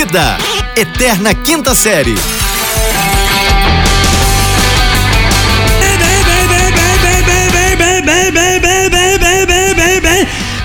[0.00, 0.38] Vida,
[0.76, 2.14] Eterna Quinta Série.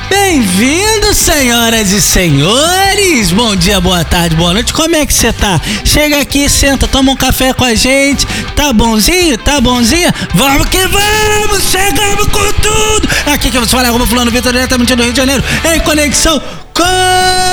[0.10, 3.34] Bem-vindos, senhoras e senhores!
[3.34, 4.72] Bom dia, boa tarde, boa noite.
[4.72, 5.60] Como é que você tá?
[5.84, 8.26] Chega aqui, senta, toma um café com a gente.
[8.56, 9.38] Tá bonzinho?
[9.38, 10.16] Tá bonzinha?
[10.34, 11.62] Vamos que vamos!
[11.70, 13.10] Chegamos com tudo!
[13.34, 16.42] Aqui que você fala, arroba fulano Vitor, diretamente do Rio de Janeiro, em conexão
[16.74, 17.45] com...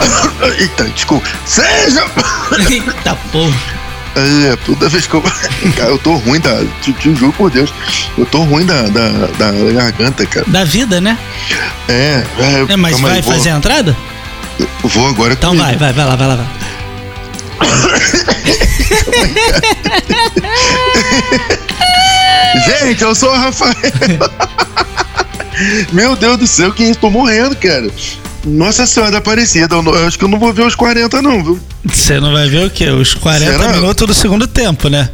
[0.58, 1.26] Eita, desculpa.
[1.46, 2.04] Seja!
[2.70, 3.80] Eita porra!
[4.16, 5.22] É, toda vez que eu.
[5.76, 6.62] Cara, eu tô ruim da.
[6.82, 7.72] Te, te juro por Deus.
[8.18, 9.08] Eu tô ruim da, da,
[9.38, 10.46] da garganta, cara.
[10.48, 11.16] Da vida, né?
[11.88, 12.72] É, é.
[12.72, 13.96] É, mas calma aí, vai vou- fazer a entrada?
[14.82, 15.66] Vou agora Então comigo.
[15.66, 16.46] vai, vai, vai lá, vai lá, vai.
[22.66, 23.74] Gente, eu sou o Rafael.
[25.92, 26.98] Meu Deus do céu, que isso?
[27.00, 27.86] Tô morrendo, cara.
[28.44, 31.20] Nossa Senhora da Aparecida, eu, não- eu acho que eu não vou ver os 40,
[31.20, 31.60] não, viu?
[31.84, 32.88] Você não vai ver o quê?
[32.88, 33.68] Os 40 Será?
[33.72, 35.08] minutos do segundo tempo, né?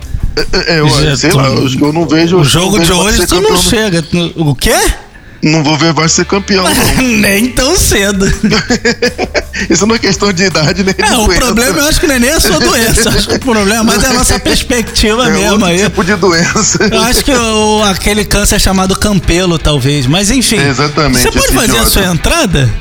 [0.52, 2.36] É, é, eu Já sei tô- lá, acho que eu não vejo.
[2.36, 4.04] O eu jogo de hoje tu não chega.
[4.36, 4.74] O quê?
[5.42, 6.64] Não vou ver vai ser campeão.
[7.20, 8.26] Nem tão cedo.
[9.70, 12.14] Isso não é questão de idade nem de É, o problema eu acho que não
[12.14, 13.08] é nem a sua doença.
[13.08, 15.78] Eu acho que o problema mais é a nossa perspectiva é mesmo aí.
[15.80, 16.78] tipo de doença.
[16.90, 20.06] Eu acho que o, aquele câncer chamado campelo, talvez.
[20.06, 20.58] Mas enfim.
[20.58, 21.90] Exatamente, Você pode fazer a idiota.
[21.90, 22.74] sua entrada?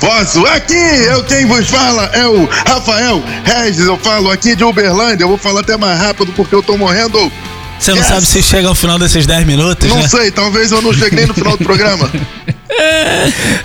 [0.00, 0.44] Posso?
[0.46, 3.86] Aqui, eu quem vos fala é o Rafael Regis.
[3.86, 5.24] Eu falo aqui de Uberlândia.
[5.24, 7.30] Eu vou falar até mais rápido porque eu tô morrendo.
[7.78, 8.06] Você não Yes.
[8.06, 10.08] sabe se chega ao final desses 10 minutos, Não né?
[10.08, 12.10] sei, talvez eu não chegue nem no final do programa.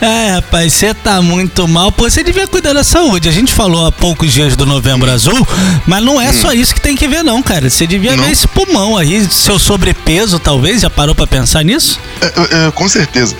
[0.02, 1.92] É, rapaz, você tá muito mal.
[1.92, 3.28] Pô, você devia cuidar da saúde.
[3.28, 5.48] A gente falou há poucos dias do Novembro Azul,
[5.88, 7.70] mas não é só isso que tem que ver, não, cara.
[7.70, 8.18] Você devia Hum.
[8.18, 8.26] Não?
[8.26, 10.82] ver esse pulmão aí, seu sobrepeso, talvez.
[10.82, 12.00] Já parou pra pensar nisso?
[12.22, 13.36] É, é, é, com certeza.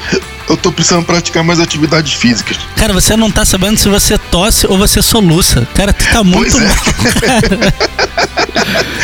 [0.50, 2.58] Eu tô precisando praticar mais atividades físicas.
[2.76, 5.68] Cara, você não tá sabendo se você tosse ou você soluça.
[5.76, 6.68] Cara, tu tá muito Pois é.
[6.68, 6.76] mal.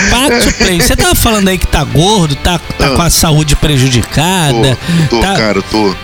[0.10, 2.96] Pátio Play, você tava falando aí que tá gordo, tá, tá Ah.
[2.96, 4.78] com a saúde prejudicada.
[5.10, 5.96] Tô, tô, tá- cara, tô.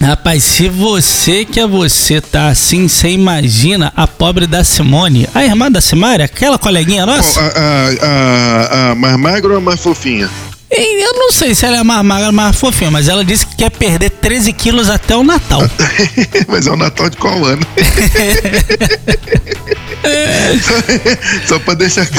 [0.00, 5.44] Rapaz, se você que é você tá assim, você imagina a pobre da Simone, a
[5.44, 7.40] irmã da Simária, aquela coleguinha nossa.
[7.40, 10.28] a, a, a, a mais magra ou a mais fofinha?
[10.74, 13.56] Eu não sei se ela é mais magra ou mais fofinha, mas ela disse que
[13.56, 15.60] quer perder 13 quilos até o Natal.
[16.48, 17.60] Mas é o Natal de qual ano?
[21.46, 22.06] Só pra deixar.
[22.06, 22.12] Se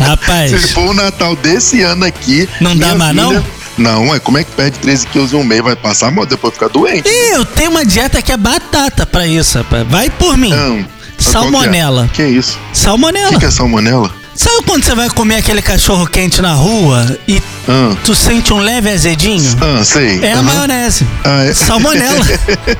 [0.00, 2.48] Rapaz, for o Natal desse ano aqui.
[2.60, 3.28] Não dá mais, não?
[3.30, 3.44] filha-
[3.78, 5.62] Não, é como é que perde 13 quilos em um mês?
[5.62, 7.08] Vai passar mal, depois ficar doente.
[7.08, 9.86] Ih, eu tenho uma dieta que é batata pra isso, rapaz.
[9.88, 10.50] Vai por mim.
[10.54, 10.84] Não.
[11.18, 12.10] Salmonela.
[12.12, 12.58] Que é isso?
[12.72, 13.28] O Salmonela.
[13.30, 14.12] que, que é salmonela?
[14.34, 18.58] Sabe quando você vai comer aquele cachorro quente na rua e Ah, tu sente um
[18.58, 19.56] leve azedinho?
[19.60, 20.20] ah sei.
[20.22, 20.42] É a Aham.
[20.42, 21.06] maionese.
[21.22, 21.52] Ah, é?
[21.54, 22.24] Salmonela.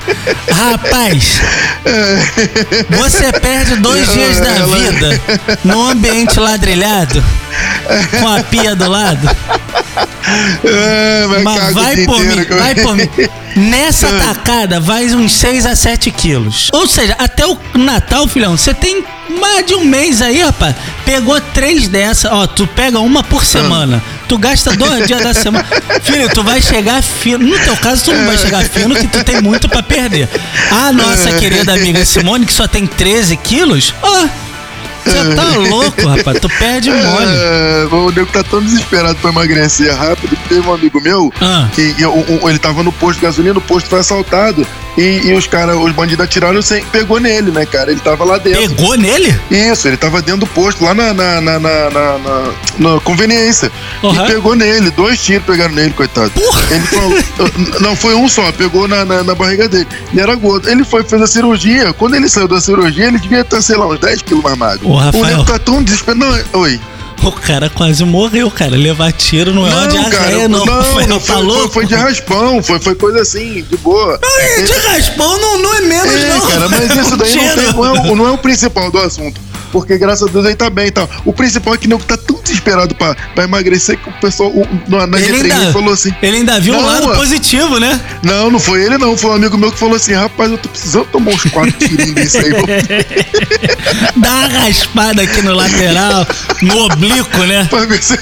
[0.51, 1.41] Rapaz,
[2.89, 5.21] você perde dois dias da vida
[5.63, 7.23] num ambiente ladrilhado,
[8.19, 9.29] com a pia do lado.
[10.25, 13.09] Ah, vai Mas vai dia por mim, vai por mim.
[13.55, 16.69] Nessa tacada vai uns 6 a 7 quilos.
[16.73, 19.03] Ou seja, até o Natal, filhão, você tem
[19.39, 20.75] mais de um mês aí, rapaz.
[21.05, 24.01] Pegou três dessas, ó, tu pega uma por semana.
[24.27, 25.65] Tu gasta dois dias da semana.
[26.01, 27.45] Filho, tu vai chegar fino.
[27.45, 30.27] No teu caso, tu não vai chegar fino, que tu tem muito pra perder.
[30.71, 34.27] A nossa querida amiga Simone, que só tem 13 quilos, ó.
[35.05, 36.39] Você tá louco, rapaz.
[36.39, 37.03] Tu perde mole.
[37.03, 41.67] Ah, o nego tá tão desesperado pra emagrecer rápido que teve um amigo meu Ah.
[41.73, 44.65] que eu- um- ele tava no posto de gasolina, o posto foi assaltado
[44.97, 47.91] e, e os caras, os bandidos atiraram sem, pegou nele, né, cara?
[47.91, 48.75] Ele tava lá dentro.
[48.75, 49.37] Pegou nele?
[49.49, 53.71] Isso, ele tava dentro do posto, lá na, na, na, na, na- na- conveniência.
[54.01, 54.13] Uhum.
[54.15, 56.29] E pegou nele, dois tiros pegaram nele, coitado.
[56.31, 56.61] Porra!
[56.71, 57.13] Ele falou,
[57.81, 59.87] não foi um só, pegou na, na, na barriga dele.
[60.13, 60.69] E era gordo.
[60.69, 61.93] Ele foi, fez a cirurgia.
[61.93, 64.87] Quando ele saiu da cirurgia, ele devia estar, sei lá, uns 10 quilos mais magro.
[64.89, 65.23] Ô, Rafael.
[65.23, 66.19] O nego tá tão desesperado.
[66.25, 66.79] Não, oi.
[67.21, 68.75] O cara quase morreu, cara.
[68.75, 70.65] Levar tiro não é uma Não, diarreia, cara, não.
[70.65, 74.19] não, Rafael, não tá foi, foi, foi de raspão, foi, foi coisa assim, de boa.
[74.21, 76.41] Ai, De raspão não, não é menos, É, não.
[76.47, 79.39] cara, mas isso daí não, tem- não é, o- não é o principal do assunto.
[79.71, 81.09] Porque graças a Deus ele tá bem e tal.
[81.25, 84.67] O principal é que o nego tá desesperado pra, pra emagrecer que o pessoal o,
[84.87, 86.13] na, na Ele ainda, falou assim.
[86.21, 87.99] ele ainda viu um lado positivo, né?
[88.21, 90.69] Não, não foi ele não, foi um amigo meu que falou assim, rapaz, eu tô
[90.69, 92.51] precisando tomar uns quatro tirinhos desse aí.
[94.15, 96.27] Dá uma raspada aqui no lateral,
[96.61, 97.65] no oblíquo, né?
[97.69, 98.17] pra ver se...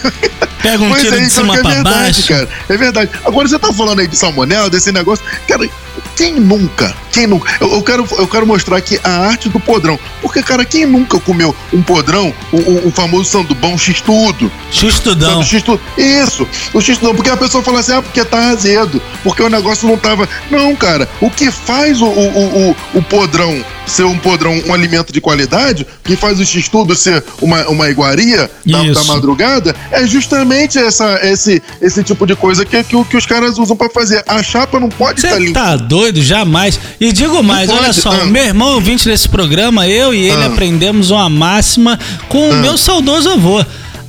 [0.61, 2.27] Pega um Pois tiro é, de então cima é pra verdade, baixo.
[2.27, 2.49] cara.
[2.69, 3.11] É verdade.
[3.25, 5.25] Agora você tá falando aí de salmonela, desse negócio.
[5.47, 5.67] Cara,
[6.15, 6.95] quem nunca?
[7.11, 7.51] Quem nunca?
[7.59, 9.99] Eu, eu quero, eu quero mostrar aqui a arte do podrão.
[10.21, 14.51] Porque, cara, quem nunca comeu um podrão, o, o, o famoso sandubão x-tudo?
[14.71, 15.29] X-tudão.
[15.29, 15.81] Sabe, o x-tudo?
[15.97, 17.13] Isso, o x-tudo.
[17.15, 20.27] Porque a pessoa fala assim, ah, porque tá azedo, porque o negócio não tava.
[20.49, 25.11] Não, cara, o que faz o, o, o, o- podrão ser um podrão, um alimento
[25.11, 30.77] de qualidade, que faz o x-tudo ser uma, uma iguaria da, da madrugada, é justamente
[30.79, 34.23] essa, esse, esse tipo de coisa que, que, que os caras usam pra fazer.
[34.27, 35.59] A chapa não pode estar Você limpa.
[35.59, 36.21] tá doido?
[36.21, 36.79] Jamais.
[37.01, 38.23] E digo mais, olha pode, só, ah.
[38.25, 40.45] o meu irmão ouvinte desse programa, eu e ele Ah.
[40.45, 41.99] aprendemos uma máxima
[42.29, 43.65] com o meu saudoso avô.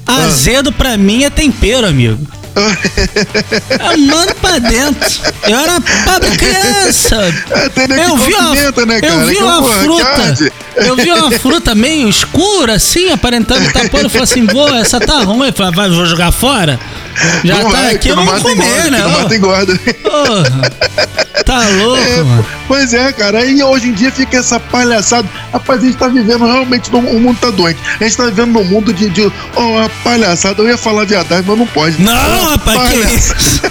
[0.06, 2.20] Azedo pra mim é tempero, amigo.
[2.54, 5.22] Eu mando pra dentro.
[5.48, 7.16] Eu era pobre criança.
[7.50, 8.54] É, nem Eu vi uma,
[8.84, 10.52] né, eu vi uma porra, fruta.
[10.76, 14.02] Eu vi uma fruta meio escura, assim, aparentando podre.
[14.02, 15.46] Eu falei assim, vô, essa tá ruim.
[15.46, 16.78] Eu falei, vai, vou jogar fora?
[17.44, 18.96] Já Não tá é, aqui, que eu não vou comer, engorda, né?
[18.96, 19.80] que não mata engorda.
[20.02, 20.72] Porra.
[21.44, 22.46] Tá louco, É, mano.
[22.68, 23.44] Pois é, cara.
[23.44, 25.28] E hoje em dia fica essa palhaçada.
[25.52, 26.90] Rapaz, a gente tá vivendo realmente.
[26.94, 27.78] O mundo tá doente.
[28.00, 29.08] A gente tá vivendo num mundo de.
[29.10, 30.62] de oh, uma palhaçada.
[30.62, 32.00] Eu ia falar verdade, mas não pode.
[32.02, 33.40] Não, Uma rapaz, que palhaçada.
[33.40, 33.62] isso?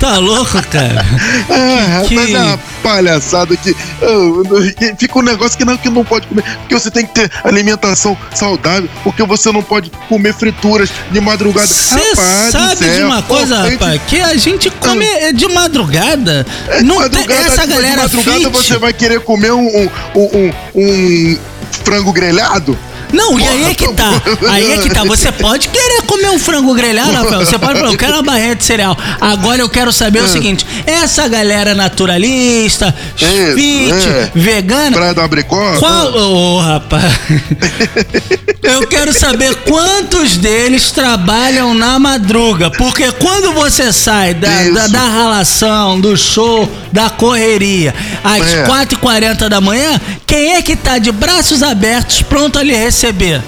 [0.00, 1.04] Tá louco, cara?
[1.52, 4.42] Ah, Que- rapaz, é uma palhaçada que, oh,
[4.74, 6.42] que fica um negócio que não, que não pode comer.
[6.60, 8.88] Porque você tem que ter alimentação saudável.
[9.04, 11.66] Porque você não pode comer frituras de madrugada.
[11.66, 12.14] Você
[12.50, 14.00] sabe de céu, uma pô, coisa, gente, rapaz?
[14.06, 16.46] Que a gente come de madrugada.
[16.68, 18.48] É, Não madrugada, essa de galera madrugada fit.
[18.50, 21.38] você vai querer comer um, um, um, um
[21.84, 22.78] frango grelhado?
[23.12, 24.10] Não, e aí é que tá.
[24.48, 25.04] Aí é que tá.
[25.04, 27.44] Você pode querer comer um frango grelhado, Rafael.
[27.44, 28.96] Você pode falar, eu quero uma barrinha de cereal.
[29.20, 34.30] Agora eu quero saber o seguinte: essa galera naturalista, Isso, fit, é.
[34.34, 34.92] vegana.
[34.92, 35.76] Praia do Abricó?
[35.78, 36.12] Qual.
[36.14, 37.04] Ô, rapaz.
[38.62, 42.70] Eu quero saber quantos deles trabalham na madruga.
[42.70, 48.66] Porque quando você sai da, da, da ralação, do show, da correria, às É.
[48.66, 53.42] 4h40 da manhã, quem é que tá de braços abertos pronto a lhe receber?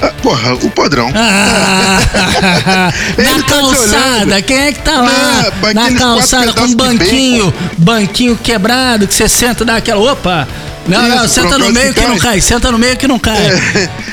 [0.00, 1.12] Ah, porra, o padrão.
[1.14, 2.00] Ah,
[3.18, 5.52] na tá calçada, quem é que tá lá?
[5.62, 9.76] É, na aqueles calçada quatro com um banquinho, banquinho quebrado, que você senta e dá
[9.76, 10.12] aquela.
[10.12, 10.48] Opa!
[10.88, 12.40] Não, não, Isso, senta por no meio que que não cai.
[12.40, 13.36] senta no meio que não cai.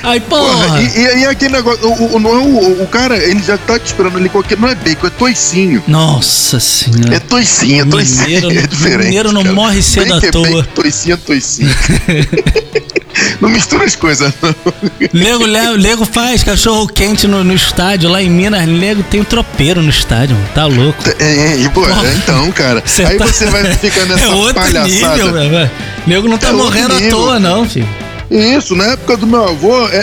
[0.04, 0.68] Aí, porra.
[0.68, 3.80] Porra, e, e, aquele negócio, o, o, não é o, o cara, ele já tá
[3.80, 4.60] te esperando ali qualquer.
[4.60, 5.82] Não é bacon, é toicinho.
[5.88, 7.16] Nossa senhora.
[7.16, 8.28] É toicinho, é toicinho.
[8.28, 9.06] Mineiro- é diferente.
[9.06, 9.56] mineiro não cara.
[9.56, 10.44] morre cedo Bacon à é toa.
[10.44, 11.70] bacon, toicinho é toicinho.
[13.42, 14.56] não mistura as coisas, não.
[15.14, 19.24] Nego, le- nego faz cachorro quente no, no estádio, lá em Minas, nego tem um
[19.24, 20.50] tropeiro no estádio, mano.
[20.54, 21.04] tá louco.
[21.20, 22.08] É, e, pô, Porra.
[22.16, 22.82] então, cara.
[22.86, 24.88] Cê aí tá- você vai ficar nessa é outro palhaçada.
[25.24, 25.72] nível, velho.
[26.06, 27.88] Nego não tá É morrendo à toa, não, filho.
[28.30, 29.96] Isso, na época do meu avô, é-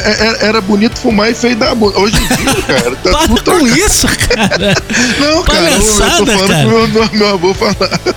[0.42, 1.98] é- era bonito fumar e feio dar bunda.
[1.98, 3.78] Hoje em dia, cara, tá Para tudo com trocado.
[3.78, 4.74] isso, cara.
[5.20, 6.66] Não, cara, eu, tô Palhaçada, falando cara.
[6.66, 7.74] pro meu, meu, meu avô falar.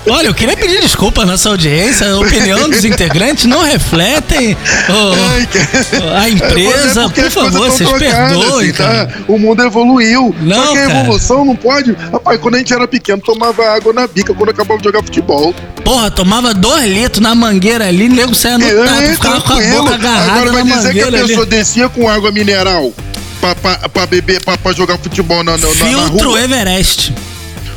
[0.09, 5.31] Olha, eu queria pedir desculpa à nossa audiência, a opinião dos integrantes não refletem o-
[5.33, 6.21] Ai, cara.
[6.21, 7.01] a empresa.
[7.03, 8.83] É, Por favor, vocês trocadas, perdoem, assim, tá?
[8.85, 9.13] cara.
[9.27, 10.33] O mundo evoluiu.
[10.39, 10.99] Não, Só que a cara.
[11.01, 11.91] evolução não pode.
[12.13, 15.53] Rapaz, quando a gente era pequeno, tomava água na bica quando acabava de jogar futebol.
[15.83, 19.96] Porra, tomava dois litros na mangueira ali, nego saia no É, ficava com a boca
[19.97, 21.49] agarrada Agora vai na dizer que a pessoa ali.
[21.49, 22.93] descia com água mineral
[23.41, 26.41] pra, pra, pra beber, pra, pra jogar futebol na, na, na- na Filtro rua.
[26.41, 27.13] Everest.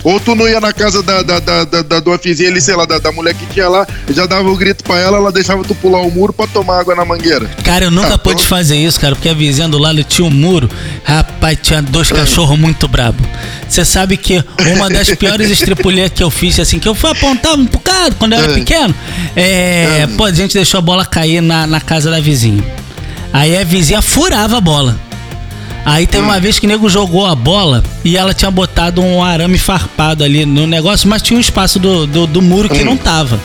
[0.02, 2.84] Ou tu não ia na casa da, da, da, da, da, vizinha ali, sei lá,
[2.86, 5.74] da, da mulher que tinha lá, já dava o grito pra ela, ela deixava tu
[5.74, 7.48] pular o muro pra tomar água na mangueira.
[7.64, 10.30] Cara, eu nunca Ah, pude fazer isso, cara, porque a vizinha do lado tinha um
[10.30, 10.70] muro.
[11.04, 13.22] Rapaz, tinha dois cachorros muito brabo.
[13.68, 14.42] Você sabe que
[14.74, 18.32] uma das piores estripulias que eu fiz, assim, que eu fui apontar um bocado quando
[18.32, 18.54] eu era É.
[18.54, 18.94] pequeno,
[19.36, 20.00] é.
[20.02, 20.06] É.
[20.16, 22.64] Pô, a gente deixou a bola cair na, na casa da vizinha.
[23.32, 24.98] Aí a vizinha furava a bola.
[25.84, 29.22] Aí teve uma vez que o nego jogou a bola e ela tinha botado um
[29.24, 32.96] arame farpado ali no negócio, mas tinha um espaço do, do, do muro que não
[32.96, 33.40] tava.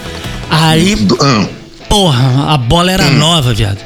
[0.50, 1.48] Aí, Do- ah,
[1.90, 3.80] porra, a bola era nova, viado.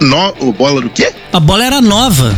[0.00, 1.12] no, o bola do quê?
[1.32, 2.34] A bola era nova.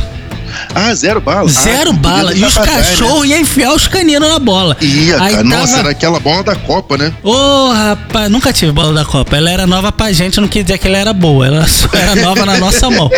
[0.75, 1.49] Ah, zero bala.
[1.49, 2.35] Zero ah, bala.
[2.35, 4.77] E os trás, cachorros iam enfiar os caninos na bola.
[4.81, 4.87] Né?
[4.89, 5.45] Ia, Aí cara.
[5.45, 7.13] Nossa, tava- era aquela bola da Copa, né?
[7.23, 9.37] Ô, rapaz, nunca tive bola da Copa.
[9.37, 11.47] Ela era nova pra gente, não quer dizer que ela era boa.
[11.47, 13.11] Ela só era nova na nossa mão.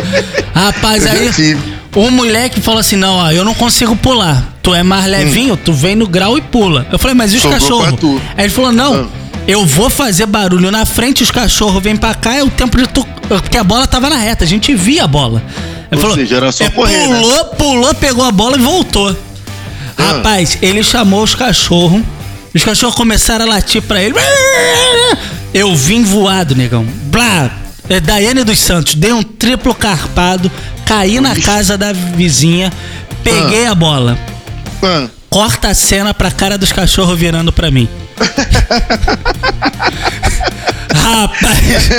[0.55, 1.57] Rapaz, aí
[1.97, 4.43] um moleque falou assim: não, ó, eu não consigo pular.
[4.63, 6.87] Tu é mais levinho, tu vem no grau e pula.
[6.91, 7.51] Eu falei, mas e os Hum.
[7.51, 7.95] Cachorros?
[8.37, 9.09] Aí ele falou: não.
[9.21, 9.25] Ah.
[9.47, 12.87] Eu vou fazer barulho na frente, os cachorros vêm pra cá, é o tempo de
[12.89, 13.07] tu.
[13.29, 15.43] Porque a bola tava na reta, a gente via a bola.
[15.95, 17.21] Ele Ou seja, era só é, correr, né?
[17.21, 19.17] Pulou, pulou, pegou a bola e voltou.
[19.97, 20.15] Ah.
[20.15, 22.03] Rapaz, ele chamou os cachorros.
[22.55, 24.15] Os cachorros começaram a latir pra ele.
[25.53, 26.85] Eu vim voado, negão.
[27.07, 27.51] Blá.
[27.89, 28.95] É Daiane dos Santos.
[28.95, 30.51] Dei um triplo carpado.
[30.85, 32.73] Caí na casa da vizinha.
[33.23, 34.19] Peguei a bola.
[34.83, 37.89] Ah, Corta a cena pra cara dos cachorros virando pra mim.
[41.05, 41.91] Rapaz,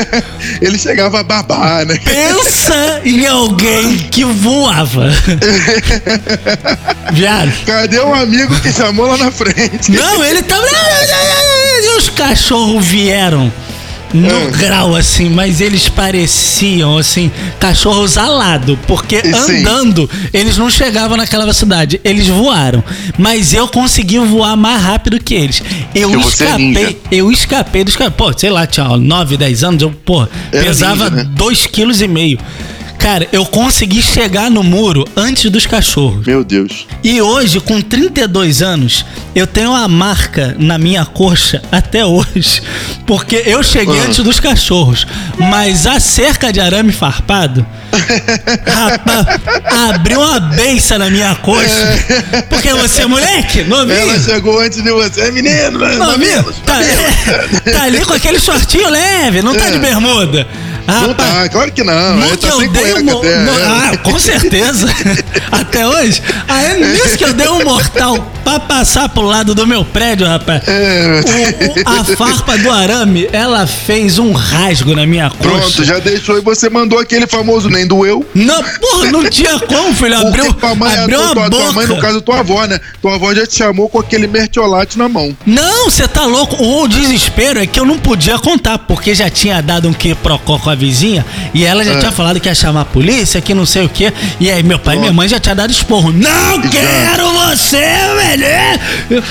[0.60, 1.96] ele chegava a babar, né?
[2.04, 5.10] pensa em alguém que voava.
[7.14, 7.54] Viado.
[7.68, 9.92] Cadê um amigo que chamou lá na frente?
[9.92, 10.66] Não, ele tava.
[10.66, 13.54] E os cachorros vieram
[14.16, 14.58] no Ah.
[14.58, 19.60] grau, assim, mas eles pareciam, assim, cachorros alados, porque sim.
[19.60, 22.84] andando eles não chegavam naquela velocidade, eles voaram.
[23.18, 25.62] Mas eu consegui voar mais rápido que eles.
[25.94, 28.14] Eu Porque é escapei, eu escapei dos caras.
[28.16, 31.30] Pô, sei lá, tinha 9, 10 anos, eu, pô, pesava ninja, né?
[31.38, 31.70] 2,5
[32.38, 32.40] kg.
[33.06, 36.26] Cara, eu consegui chegar no muro antes dos cachorros.
[36.26, 36.88] Meu Deus.
[37.04, 42.64] E hoje, com 32 anos, eu tenho uma marca na minha coxa até hoje.
[43.06, 44.06] Porque eu cheguei Ah.
[44.06, 45.06] antes dos cachorros.
[45.38, 47.64] Mas a cerca de arame farpado
[48.66, 49.40] rapaz,
[49.90, 52.04] abriu uma beiça na minha coxa.
[52.50, 54.00] Porque você é moleque, novinho.
[54.00, 55.22] Ela chegou antes de você.
[55.22, 55.96] É menino, né?
[55.96, 57.62] Novinho, tá, mamilos.
[57.72, 59.80] tá ali com aquele shortinho leve, não tá de É.
[60.88, 62.18] Não Rapaz, tá, claro que não.
[62.22, 63.40] Ele que tá eu sem dei um mo- até.
[63.44, 63.66] no- é.
[63.66, 64.88] Ah, com certeza.
[65.52, 66.22] Até hoje.
[66.48, 70.62] Aí nisso que eu dei um mortal pra passar pro lado do meu prédio, rapaz.
[70.68, 71.22] É.
[71.26, 75.50] O- o- a farpa do arame, ela fez um rasgo na minha coxa.
[75.60, 78.26] Pronto, já deixou e você mandou aquele famoso nem doeu.
[78.34, 80.18] Não, porra, não tinha como, filho.
[80.18, 81.58] Abriu, tua mãe, abriu tua, a tua, boca.
[81.64, 82.80] tua mãe, no caso, tua avó, né?
[83.02, 85.36] Tua avó já te chamou com aquele mertiolate na mão.
[85.46, 86.56] Não, você tá louco.
[86.64, 90.70] O desespero é que eu não podia contar, porque já tinha dado um quiprocó com
[90.70, 92.00] a vizinha e ela já É.
[92.00, 94.12] tinha falado que ia chamar a polícia, que não sei o quê.
[94.40, 96.12] E aí meu pai e minha mãe já tinha dado esporro.
[96.12, 99.24] Não quero você, velho!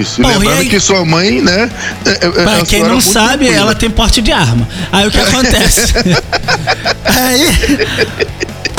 [0.00, 0.22] Isso.
[0.22, 1.70] Bom, e Lembrando aí- que sua mãe, né?
[2.04, 3.56] é- é- Pra quem não é sabe, tranquila.
[3.56, 4.68] ela tem porte de arma.
[4.90, 5.92] Aí o que acontece?
[7.04, 7.46] Aí.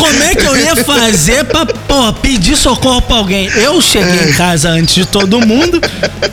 [0.04, 1.66] Como é que eu ia fazer pra
[2.22, 3.48] pedir socorro pra alguém?
[3.56, 5.80] Eu cheguei em casa antes de todo mundo,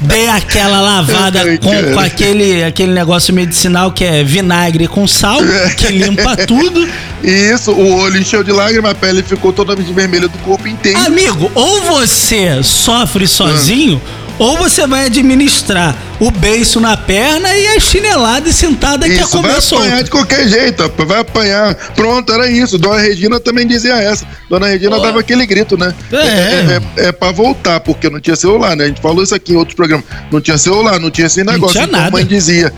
[0.00, 5.38] dei aquela lavada Ai, com, com aquele, aquele negócio medicinal que é vinagre com sal,
[5.76, 6.88] que limpa tudo.
[7.22, 10.98] Isso, o olho encheu de lágrima, a pele ficou totalmente vermelha do corpo inteiro.
[10.98, 14.02] Amigo, ou você sofre sozinho,
[14.40, 19.20] ou você vai administrar o beiço na perna e a chinelada e sentada que é
[19.20, 21.74] Isso, vai apanhar de qualquer jeito, vai apanhar.
[21.94, 22.78] Pronto, era isso.
[22.78, 24.26] Dona Regina também dizia essa.
[24.48, 25.94] Dona Regina dava aquele grito, né?
[26.10, 26.16] É.
[26.16, 28.84] é, é, é pra voltar, porque não tinha celular, né?
[28.84, 30.06] A gente falou isso aqui em outros programas.
[30.32, 31.72] Não tinha celular, não tinha esse negócio.
[31.72, 32.08] tinha então nada.
[32.08, 32.72] a mãe dizia: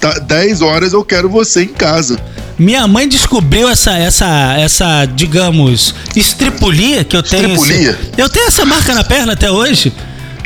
[0.00, 2.18] tá, 10 horas eu quero você em casa.
[2.58, 7.52] Minha mãe descobriu essa, essa, essa, digamos, estripulia que eu tenho.
[7.54, 7.90] Estripulia?
[7.90, 9.92] esse- eu tenho essa marca na perna até hoje.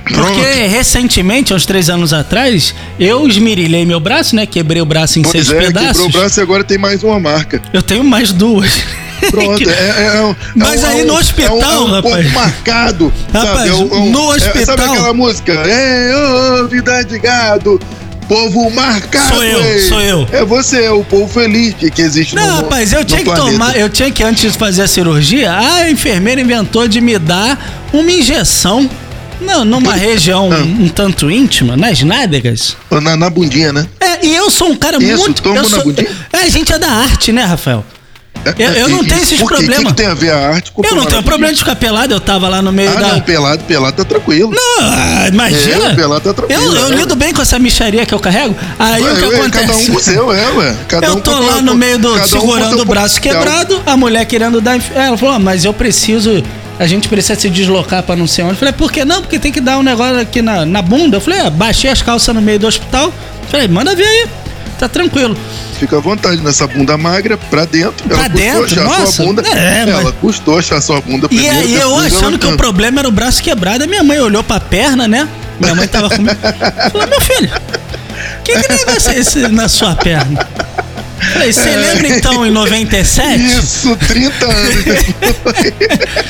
[0.07, 0.41] Porque Pronto.
[0.71, 4.47] recentemente, uns três anos atrás, eu esmirilhei meu braço, né?
[4.47, 5.89] Quebrei o braço em Pois seis é, pedaços.
[5.89, 7.61] quebrou o braço e agora tem mais uma marca.
[7.73, 8.71] Eu tenho mais duas.
[9.31, 12.25] Pronto, é, é, é um- Mas é um- aí no é hospital, é um, rapaz.
[12.27, 13.13] ponto marcado.
[13.33, 13.69] Rapaz, sabe?
[13.69, 15.53] É é um- no é- sabe hospital- aquela música?
[15.53, 16.13] É,
[16.63, 17.81] ô, vida de gado.
[18.29, 19.35] Povo marcado.
[19.35, 19.79] Sou eu, ei.
[19.89, 20.29] sou eu.
[20.33, 23.25] É você, é o povo feliz que, que existe no Não, rapaz, eu tinha que
[23.27, 23.51] planeta.
[23.53, 27.87] tomar, eu tinha que antes de fazer a cirurgia, a enfermeira inventou de me dar
[27.93, 28.91] uma injeção
[29.41, 30.57] não, numa região Ah.
[30.59, 32.77] um tanto íntima, nas nádegas.
[32.91, 33.87] Na, na bundinha, né?
[34.01, 35.43] É, e eu sou um cara Isso, muito.
[35.43, 36.09] toma eu na sou, bundinha?
[36.33, 37.85] é, a gente é da arte, né, Rafael?
[38.59, 39.45] Eu- eu não tenho esses quê?
[39.45, 39.79] O problemas.
[39.79, 42.13] que, que tem a ver a arte com Eu não tenho problema de ficar pelado,
[42.15, 43.09] eu tava lá no meio bundinha?
[43.09, 43.13] da.
[43.15, 44.51] Ah, não, pelado, pelado tá tranquilo.
[44.55, 45.93] Não, ah, imagina.
[45.93, 46.63] É, pelado tá tranquilo.
[46.63, 46.97] eu, eu é.
[46.97, 48.55] lido bem com essa micharia que eu carrego.
[48.79, 49.67] Aí o que Ué, ué, acontece?
[49.67, 50.77] Cada um com o seu, é, ué.
[50.89, 52.15] Cada eu um tô com- lá no meio do.
[52.15, 54.79] um segurando seu o braço quebrado, a mulher querendo dar.
[54.95, 56.43] Ela falou, ah, mas eu preciso.
[56.79, 58.53] A gente precisa se deslocar pra não sei onde.
[58.55, 59.23] Eu falei, por que não?
[59.23, 61.17] Porque tem que dar um negócio aqui na, na bunda.
[61.17, 63.11] Eu falei, ah, baixei as calças no meio do hospital.
[63.51, 64.27] Falei, manda ver aí.
[64.79, 65.37] Tá tranquilo.
[65.79, 68.07] Fica à vontade nessa bunda magra pra dentro.
[68.09, 68.65] Pra ela custou dentro?
[68.65, 69.43] achar Nossa, sua bunda.
[69.49, 73.09] é, ela mas- custou achar sua bunda E aí eu achando que o problema era
[73.09, 75.29] o braço quebrado, a minha mãe olhou pra perna, né?
[75.59, 76.37] Minha mãe tava comigo.
[76.93, 77.51] Falou, meu filho,
[78.45, 80.47] que, que negócio é esse na sua perna?
[81.33, 83.43] Falei, você lembra então em 97?
[83.43, 85.57] Isso, 30 anos depois.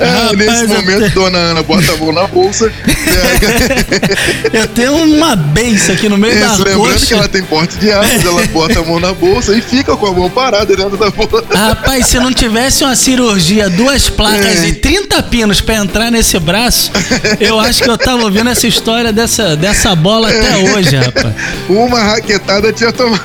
[0.00, 2.72] É, nesse momento, te- dona Ana bota a mão na bolsa.
[2.84, 7.14] pega- Eu tenho uma benção aqui no meio Isso, da lembrando que coxa.
[7.16, 10.12] ela tem porte de armas, ela bota a mão na bolsa e fica com a
[10.12, 11.44] mão parada dentro da bolsa.
[11.54, 14.68] Rapaz, se não tivesse uma cirurgia, duas placas É.
[14.68, 16.90] e 30 pinos pra entrar nesse braço,
[17.38, 21.34] eu acho que eu tava ouvindo essa história dessa, dessa bola até hoje, rapaz.
[21.68, 23.20] Uma raquetada tinha tomado.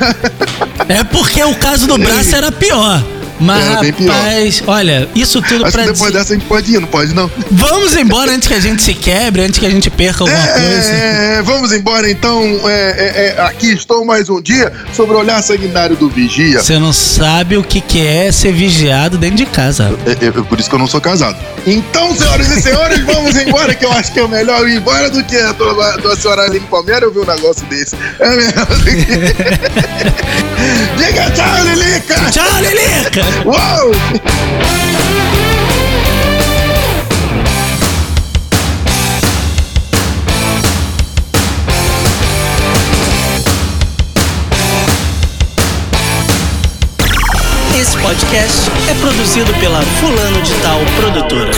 [0.87, 3.03] É porque o caso do braço era pior.
[3.39, 4.13] Mas, pior.
[4.13, 6.19] rapaz, olha, isso tudo Acho pra que depois dizer...
[6.19, 7.29] dessa a gente pode ir, não pode não?
[7.51, 10.93] Vamos embora antes que a gente se quebre, antes que a gente perca alguma coisa.
[10.93, 12.41] É, vamos embora então.
[12.65, 16.61] É, é, é, aqui estou mais um dia sobre o olhar sanguinário do vigia.
[16.61, 19.93] Você não sabe o que, que é ser vigiado dentro de casa.
[20.05, 21.37] É, é, por isso que eu não sou casado.
[21.67, 25.21] Então, senhoras e senhores, vamos embora, que eu acho que é melhor ir embora do
[25.23, 27.95] que a tua, tua senhora Aline Palmeira ouvir um negócio desse.
[28.19, 30.45] É melhor do que...
[32.35, 33.21] Tchau, Lilica!
[33.45, 33.91] Uou!
[47.79, 51.51] Esse podcast é produzido pela Fulano de Tal Produtora.